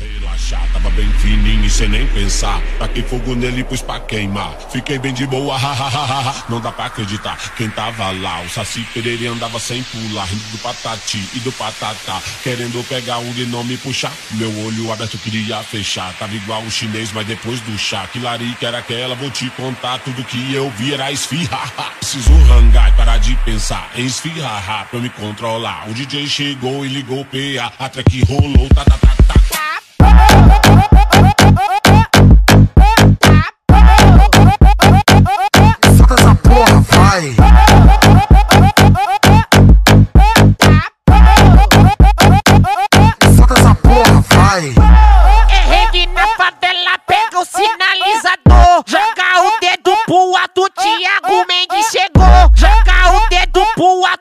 [0.00, 2.60] relaxar, tava bem fininho e sem nem pensar.
[2.78, 4.56] Taquei fogo nele, pus pra queimar.
[4.70, 5.58] Fiquei bem de boa.
[6.48, 8.42] Não dá pra acreditar, quem tava lá.
[8.42, 12.20] O Saci Pereira andava sem pular, rindo do patati e do patatá.
[12.42, 14.12] Querendo pegar um de nome e puxar.
[14.32, 16.12] Meu olho aberto queria fechar.
[16.14, 18.06] Tava igual o chinês, mas depois do chá.
[18.12, 19.98] Que larica era aquela, vou te contar.
[19.98, 21.58] Tudo que eu vi era esfirra.
[21.98, 25.88] Preciso rangar e parar de pensar em esfirra pra eu me controlar.
[25.88, 27.72] O DJ chegou e ligou o PA.
[27.78, 29.17] A track rolou, tá, tá, tá.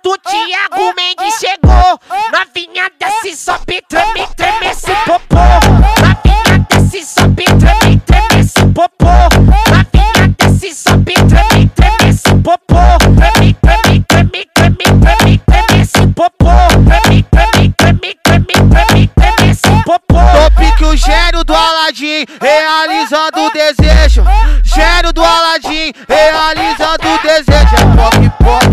[0.02, 2.00] Pro alto, Thiago Mendes chegou.
[2.32, 5.36] Novinha desce, sobe, treme, treme esse popô.
[6.02, 9.06] Novinha desce, sobe, treme, treme esse popô.
[9.70, 12.76] Novinha desce, sobe, treme, treme esse popô.
[13.16, 16.50] Treme, treme, treme, treme, treme, treme esse popô.
[16.86, 20.16] Treme, treme, treme, treme, treme, treme esse popô.
[20.16, 24.24] Top que o gênio do Aladim realizando o desejo.
[24.64, 26.67] Gênio do Aladim realizando o desejo.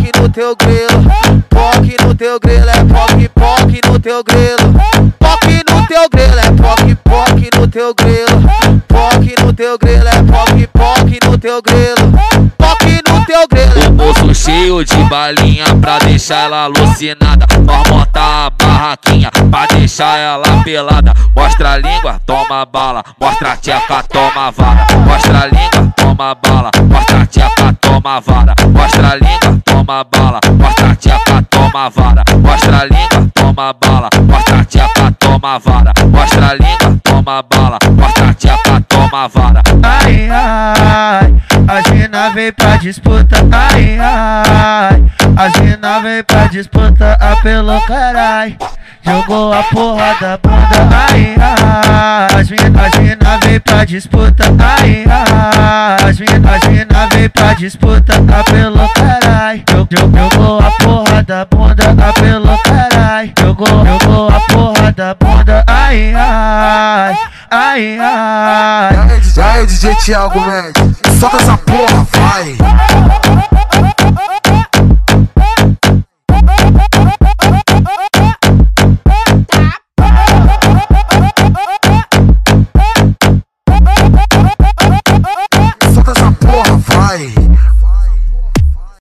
[0.05, 1.03] Poc no teu grelo.
[1.49, 2.69] Poc no teu grelo.
[2.69, 4.75] É poc poc no teu grelo.
[5.19, 6.39] Poc no teu grelo.
[6.39, 8.43] É poc poc no teu grelo.
[8.89, 10.09] Poc no teu grelo.
[10.09, 12.13] É poc poc no teu grelo.
[12.59, 13.87] Poc no teu grelo.
[13.87, 17.47] O bolso cheio de balinha pra deixar ela alucinada.
[17.65, 21.15] Nós monta a barraquinha pra deixar ela pelada.
[21.35, 23.03] Mostra a língua, toma bala.
[23.21, 24.87] Mostra a tcheca, toma vara.
[25.07, 26.71] Mostra a língua, toma bala.
[26.91, 28.55] Mostra a tcheca, toma vara.
[28.69, 30.41] Mostra a língua, toma bala.
[30.59, 32.25] Mostra a tcheca, toma vara.
[32.39, 34.09] Mostra a língua, toma bala.
[34.23, 35.93] Mostra a tcheca, toma vara.
[36.09, 37.79] Mostra a língua, toma bala.
[37.91, 39.63] Mostra a tcheca, toma vara.
[39.83, 41.35] Ai, ai,
[41.69, 43.37] a Gina vem pra disputa.
[43.53, 45.05] Ai, ai,
[45.37, 47.17] a Gina vem pra disputa.
[47.21, 48.57] Apelou, carai.
[49.05, 50.89] Jogou a porra da bunda.
[51.11, 54.45] Ai, ai, a Gina, a Gina vem pra disputa.
[54.59, 58.15] Ai, ai, a Gina, a Gina vem pra disputa.
[58.39, 59.63] Apelou, carai.
[59.71, 62.09] Jogou, jogou a porra da bunda.
[62.09, 63.33] Apelou, carai.
[63.39, 65.65] Jogou, jogou a porra da bunda.
[65.67, 67.19] Ai, ai,
[67.51, 69.21] ai, ai.
[69.37, 73.54] E aí, DJ Thiago Mendes, solta essa porra, vai.